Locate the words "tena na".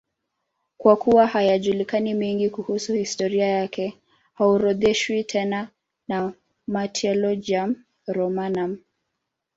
5.23-6.33